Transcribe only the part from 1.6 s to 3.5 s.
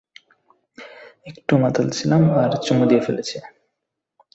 মাতাল ছিলাম আর চুমু দিয়ে ফেলেছি।